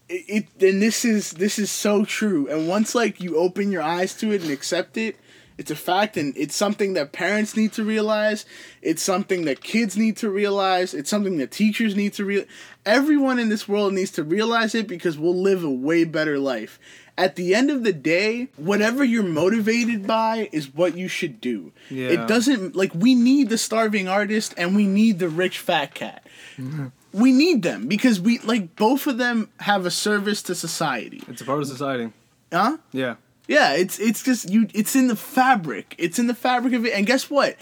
[0.10, 3.82] It, it and this is this is so true and once like you open your
[3.82, 5.16] eyes to it and accept it
[5.58, 8.46] it's a fact and it's something that parents need to realize
[8.82, 12.44] it's something that kids need to realize it's something that teachers need to real
[12.86, 16.80] everyone in this world needs to realize it because we'll live a way better life
[17.18, 21.72] at the end of the day whatever you're motivated by is what you should do
[21.90, 22.08] Yeah.
[22.10, 26.26] it doesn't like we need the starving artist and we need the rich fat cat
[27.12, 31.42] we need them because we like both of them have a service to society it's
[31.42, 32.12] a part of society.
[32.52, 33.16] huh Yeah,
[33.48, 34.68] yeah, it's it's just you.
[34.74, 35.96] It's in the fabric.
[35.98, 36.94] It's in the fabric of it.
[36.94, 37.58] And guess what?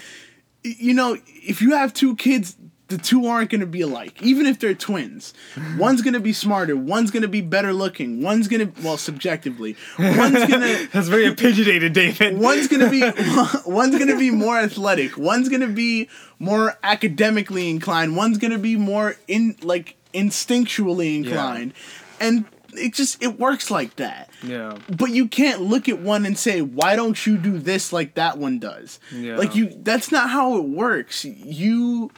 [0.63, 2.55] You know, if you have two kids,
[2.91, 5.33] the two aren't going to be alike, even if they're twins.
[5.77, 6.75] One's going to be smarter.
[6.75, 8.21] One's going to be better looking.
[8.21, 12.37] One's going to well, subjectively, one's going to that's very opinionated, David.
[12.37, 13.01] one's gonna be
[13.65, 19.15] one's gonna be more athletic one's gonna be more academically inclined one's gonna be more
[19.27, 21.73] in like instinctually inclined
[22.19, 26.37] and it just it works like that Yeah, but you can't look at one and
[26.37, 29.37] say why don't you do this like that one does Yeah.
[29.37, 32.11] like you that's not how it works you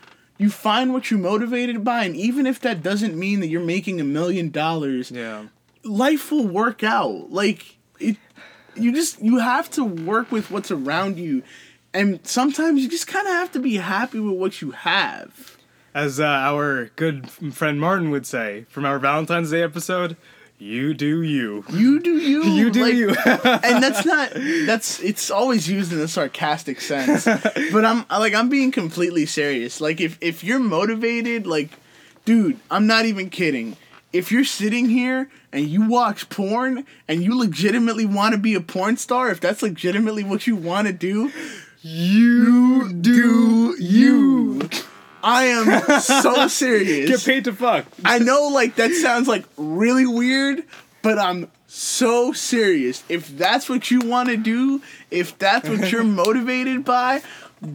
[0.43, 4.01] you find what you're motivated by and even if that doesn't mean that you're making
[4.01, 5.45] a million dollars yeah,
[5.83, 7.31] life will work out.
[7.31, 8.17] Like it
[8.75, 11.43] you just you have to work with what's around you.
[11.93, 15.57] And sometimes you just kind of have to be happy with what you have.
[15.93, 20.17] as uh, our good friend Martin would say from our Valentine's Day episode.
[20.63, 21.65] You do you.
[21.73, 22.43] You do you.
[22.43, 23.09] You do like- you.
[23.43, 24.31] and that's not
[24.65, 27.25] that's it's always used in a sarcastic sense.
[27.25, 29.81] but I'm like I'm being completely serious.
[29.81, 31.69] Like if if you're motivated, like
[32.23, 33.75] dude, I'm not even kidding.
[34.13, 38.61] If you're sitting here and you watch porn and you legitimately want to be a
[38.61, 41.29] porn star, if that's legitimately what you want to do,
[41.81, 44.69] you do you.
[45.23, 47.09] I am so serious.
[47.09, 47.85] Get paid to fuck.
[48.03, 50.63] I know like that sounds like really weird,
[51.01, 53.03] but I'm so serious.
[53.09, 57.21] If that's what you want to do, if that's what you're motivated by,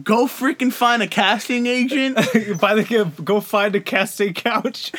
[0.03, 2.15] go freaking find a casting agent
[2.61, 4.91] Buy the go find a casting couch.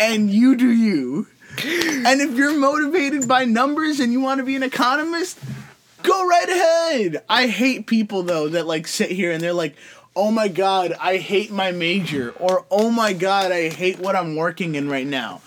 [0.00, 1.28] and you do you.
[1.64, 5.38] And if you're motivated by numbers and you want to be an economist,
[6.02, 7.22] go right ahead.
[7.28, 9.76] I hate people though that like sit here and they're like,
[10.14, 14.36] "Oh my god, I hate my major," or "Oh my god, I hate what I'm
[14.36, 15.40] working in right now."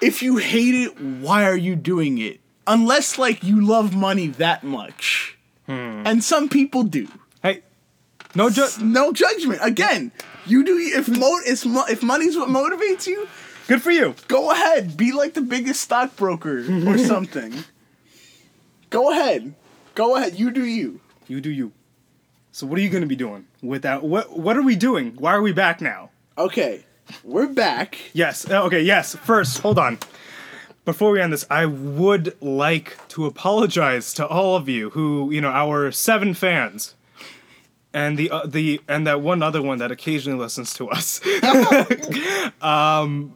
[0.00, 2.40] If you hate it, why are you doing it?
[2.66, 5.36] Unless like you love money that much.
[5.66, 6.02] Hmm.
[6.06, 7.08] And some people do.
[7.42, 7.62] Hey,
[8.34, 9.60] no ju- No judgment.
[9.62, 10.10] Again,
[10.46, 13.28] you do if mo- if, mo- if money's what motivates you,
[13.68, 14.16] Good for you.
[14.26, 17.54] Go ahead, be like the biggest stockbroker or something.
[18.90, 19.54] Go ahead.
[19.94, 20.36] Go ahead.
[20.38, 21.00] You do you.
[21.28, 21.70] You do you.
[22.52, 24.36] So what are you gonna be doing without what?
[24.38, 25.14] What are we doing?
[25.18, 26.10] Why are we back now?
[26.36, 26.84] Okay.
[27.24, 27.98] We're back.
[28.12, 28.48] Yes.
[28.48, 28.82] uh, Okay.
[28.82, 29.14] Yes.
[29.16, 29.98] First, hold on.
[30.84, 35.40] Before we end this, I would like to apologize to all of you who, you
[35.40, 36.94] know, our seven fans,
[37.92, 41.20] and the uh, the and that one other one that occasionally listens to us.
[42.62, 43.34] um,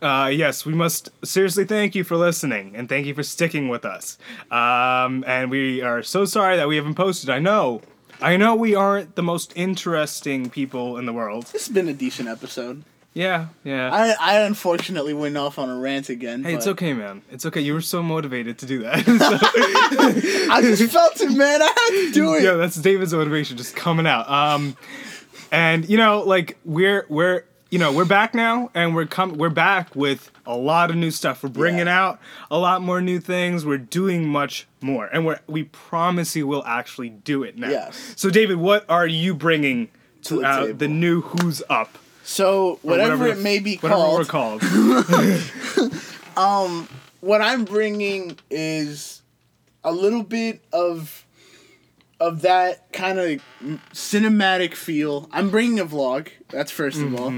[0.00, 3.84] uh, yes, we must seriously thank you for listening and thank you for sticking with
[3.84, 4.18] us.
[4.50, 7.30] Um, and we are so sorry that we haven't posted.
[7.30, 7.80] I know,
[8.20, 11.46] I know, we aren't the most interesting people in the world.
[11.46, 12.84] This has been a decent episode.
[13.12, 13.90] Yeah, yeah.
[13.92, 16.42] I I unfortunately went off on a rant again.
[16.42, 17.22] Hey, it's okay, man.
[17.30, 17.60] It's okay.
[17.60, 19.04] You were so motivated to do that.
[20.50, 21.62] I just felt it, man.
[21.62, 22.42] I had to do it.
[22.42, 24.28] yeah, that's David's motivation just coming out.
[24.28, 24.76] Um,
[25.52, 29.50] and you know, like we're we're you know we're back now, and we're come we're
[29.50, 31.42] back with a lot of new stuff.
[31.42, 32.04] We're bringing Yeah.
[32.04, 33.66] out a lot more new things.
[33.66, 37.70] We're doing much more, and we we promise you we'll actually do it now.
[37.70, 38.14] Yes.
[38.14, 39.88] So, David, what are you bringing
[40.22, 41.98] To the uh, the new Who's Up?
[42.22, 45.92] So Or whatever, it may be whatever called, we're called.
[47.22, 49.20] what I'm bringing is
[49.82, 51.23] a little bit of
[52.20, 53.40] of that kind of
[53.92, 55.28] cinematic feel.
[55.32, 56.28] I'm bringing a vlog.
[56.50, 57.28] That's 1st of all,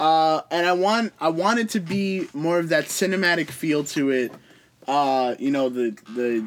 [0.00, 4.10] uh, and I want I want it to be more of that cinematic feel to
[4.10, 4.32] it.
[4.88, 6.46] Uh, you know the the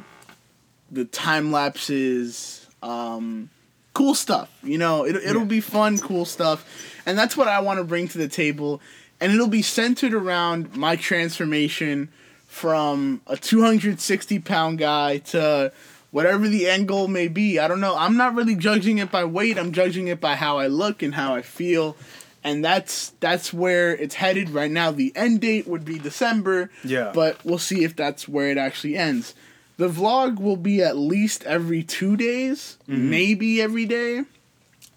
[0.91, 3.49] the time lapses, um,
[3.93, 4.49] cool stuff.
[4.63, 5.47] You know it it'll Yeah.
[5.47, 6.65] be fun, cool stuff,
[7.05, 8.81] and that's what I want to bring to the table,
[9.21, 12.09] and it'll be centered around my transformation
[12.47, 15.71] from a 260 pound guy to
[16.11, 17.59] whatever the end goal may be.
[17.59, 17.95] I don't know.
[17.97, 19.57] I'm not really judging it by weight.
[19.57, 21.95] I'm judging it by how I look and how I feel.
[22.43, 24.91] And that's that's where it's headed right now.
[24.91, 26.69] The end date would be December.
[26.83, 27.11] Yeah.
[27.13, 29.33] But we'll see if that's where it actually ends.
[29.77, 34.23] The vlog will be at least every 2 days, maybe every day.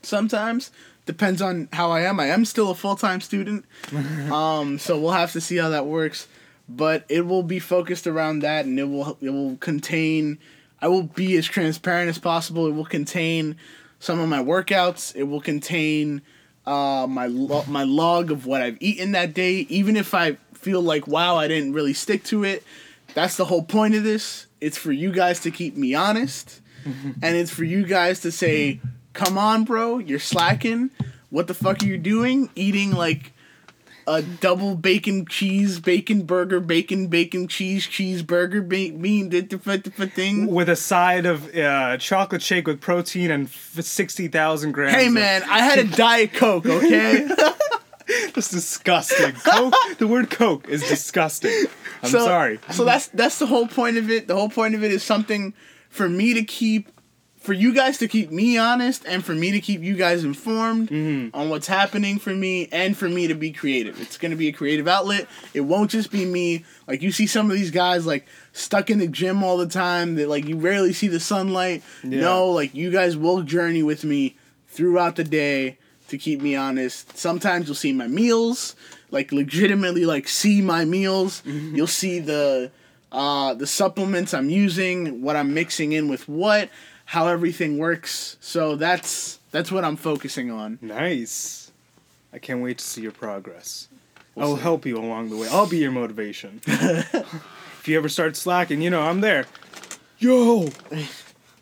[0.03, 0.71] Sometimes
[1.05, 2.19] depends on how I am.
[2.19, 3.67] I am still a full-time student.
[4.33, 6.29] um so we'll have to see how that works
[6.71, 10.39] but it will be focused around that and it will it will contain
[10.83, 12.67] I will be as transparent as possible.
[12.67, 13.57] It will contain
[13.99, 15.15] some of my workouts.
[15.15, 16.23] It will contain
[16.67, 19.67] uh, my lo- my log of what I've eaten that day.
[19.69, 22.63] Even if I feel like wow, I didn't really stick to it.
[23.15, 24.47] That's the whole point of this.
[24.61, 28.81] It's for you guys to keep me honest, and it's for you guys to say,
[29.13, 30.91] "Come on, bro, you're slacking.
[31.29, 32.51] What the fuck are you doing?
[32.55, 33.33] Eating like."
[34.11, 39.93] A double bacon cheese bacon burger bacon bacon cheese cheeseburger ba- bean the f- the
[39.99, 40.47] f- thing.
[40.49, 44.97] With a side of uh, chocolate shake with protein and f- 60,000 grams.
[44.97, 46.67] Hey man, I had a diet coke.
[46.67, 47.29] Okay,
[48.35, 49.33] That's disgusting.
[49.35, 51.67] Coke, the word Coke is disgusting.
[52.03, 52.59] I'm so, sorry.
[52.73, 54.27] So that's that's the whole point of it.
[54.27, 55.55] The whole point of it is something
[55.89, 56.89] for me to keep,
[57.41, 60.91] for you guys to keep me honest, and for me to keep you guys informed
[60.91, 61.35] Mm-hmm.
[61.35, 64.01] on what's happening for me, and for me to be creative.
[64.01, 65.27] It's gonna be a creative outlet.
[65.55, 66.65] It won't just be me.
[66.87, 70.17] Like you see some of these guys like stuck in the gym all the time.
[70.17, 71.83] That like you rarely see the sunlight.
[72.05, 72.21] Yeah.
[72.21, 74.37] No, like you guys will journey with me
[74.69, 77.17] throughout the day to keep me honest.
[77.17, 78.77] Sometimes you'll see my meals,
[79.11, 81.43] like legitimately like see my meals.
[81.47, 82.71] You'll see the
[83.13, 86.69] uh the supplements I'm using, what I'm mixing in with what,
[87.11, 88.37] how everything works.
[88.41, 90.79] So that's that's what I'm focusing on.
[90.81, 91.73] Nice.
[92.33, 93.89] I can't wait to see your progress.
[94.37, 94.63] We'll I'll see.
[94.63, 95.49] help you along the way.
[95.51, 96.61] I'll be your motivation.
[96.67, 99.47] if you ever start slacking, you know, I'm there.
[100.21, 100.69] Yo!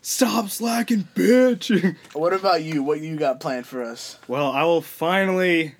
[0.03, 1.95] Stop slacking, bitch!
[2.13, 2.83] What about you?
[2.83, 4.19] What you got planned for us?
[4.27, 5.73] well, I will finally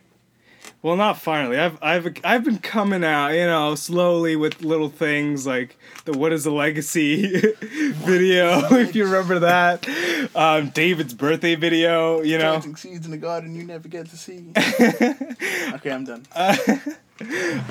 [0.81, 1.57] well, not finally.
[1.57, 6.31] I've I've I've been coming out, you know, slowly with little things like the "What
[6.31, 7.27] is the Legacy"
[7.61, 9.87] video, if you remember that.
[10.33, 12.51] Um, David's birthday video, you know.
[12.51, 14.51] Planting seeds in the garden you never get to see.
[14.57, 16.25] okay, I'm done.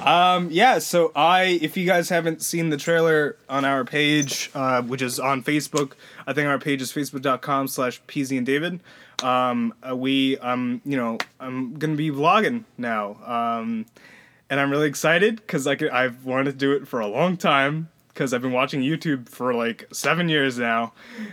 [0.02, 4.82] Um, yeah, so I, if you guys haven't seen the trailer on our page, uh,
[4.82, 5.92] which is on Facebook,
[6.26, 8.80] I think our page is facebook.com slash PZ and David.
[9.22, 13.16] Um, uh, we, um, you know, I'm gonna be vlogging now.
[13.24, 13.86] Um,
[14.50, 17.88] and I'm really excited because like I've wanted to do it for a long time
[18.08, 20.92] because I've been watching YouTube for like seven years now.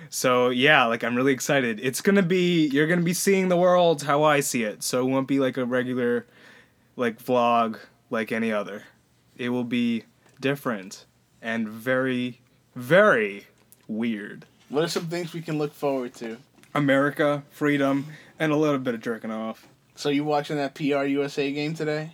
[0.10, 1.80] So yeah, like I'm really excited.
[1.82, 4.84] It's gonna be, you're gonna be seeing the world how I see it.
[4.84, 6.26] So it won't be like a regular,
[6.96, 8.84] like vlog like any other.
[9.38, 10.04] It will be
[10.40, 11.06] different
[11.42, 12.42] and very,
[12.76, 13.48] very
[13.88, 14.46] weird.
[14.70, 16.38] What are some things we can look forward to?
[16.76, 18.06] America, freedom,
[18.38, 19.68] and a little bit of jerking off.
[19.96, 22.12] So you watching that PR USA game today?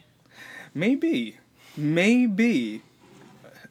[0.74, 1.38] Maybe,
[1.76, 2.84] maybe.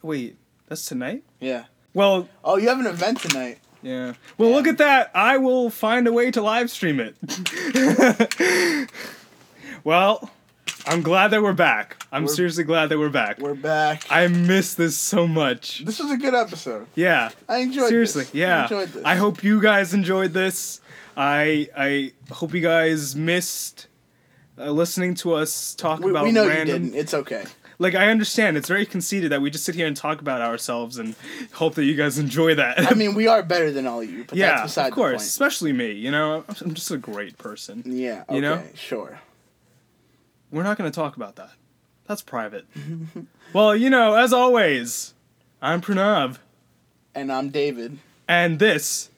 [0.03, 0.37] Wait,
[0.69, 1.23] that's tonight.
[1.41, 1.65] Yeah.
[1.95, 3.59] Well, Oh, you have an event tonight.
[3.83, 4.15] yeah.
[4.37, 5.11] Well, look at that.
[5.15, 7.17] I will find a way to live stream it.
[9.85, 10.31] well,
[10.87, 12.03] I'm glad that we're back.
[12.11, 13.39] I'm We're- seriously glad that we're back.
[13.39, 14.05] We're back.
[14.11, 15.85] I miss this so much.
[15.85, 16.87] this was a good episode.
[16.95, 17.31] Yeah.
[17.49, 17.89] I enjoyed this.
[17.91, 18.35] Seriously, this.
[18.35, 18.61] yeah.
[18.61, 19.05] I enjoyed this.
[19.05, 20.81] I hope you guys enjoyed this.
[21.17, 23.89] I I hope you guys missed
[24.59, 26.69] uh, listening to us talk we, about we know random.
[26.85, 26.99] you didn't.
[26.99, 27.45] It's okay.
[27.79, 30.99] Like I understand, it's very conceited that we just sit here and talk about ourselves
[30.99, 31.15] and
[31.53, 32.91] hope that you guys enjoy that.
[32.91, 35.25] I mean, we are better than all of you, but yeah, that's beside of course,
[35.27, 35.93] especially me.
[35.93, 37.83] You know, I'm- I'm just a great person.
[37.83, 37.95] point.
[37.97, 38.25] Yeah.
[38.29, 38.35] Okay.
[38.35, 38.63] You know?
[38.75, 39.19] Sure.
[40.51, 41.51] We're not going to talk about that.
[42.07, 42.67] That's private.
[43.53, 45.15] well, you know, as always,
[45.63, 46.39] I'm Pranav,
[47.15, 47.99] And I'm David.
[48.27, 49.11] and this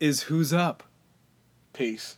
[0.00, 0.82] is Who's Up.
[1.72, 2.16] Peace.